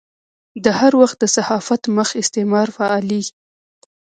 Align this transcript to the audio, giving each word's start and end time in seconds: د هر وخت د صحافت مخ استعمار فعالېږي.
د 0.63 0.65
هر 0.79 0.93
وخت 1.01 1.17
د 1.19 1.25
صحافت 1.35 1.81
مخ 1.95 2.09
استعمار 2.21 2.67
فعالېږي. 2.77 3.33